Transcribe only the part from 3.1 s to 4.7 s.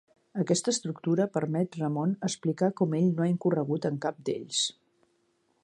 no ha incorregut en cap d'ells.